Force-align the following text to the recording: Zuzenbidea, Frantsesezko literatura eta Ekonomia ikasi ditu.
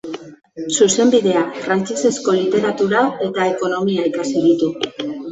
Zuzenbidea, 0.75 1.41
Frantsesezko 1.65 2.33
literatura 2.37 3.03
eta 3.27 3.45
Ekonomia 3.51 4.07
ikasi 4.13 4.43
ditu. 4.47 4.71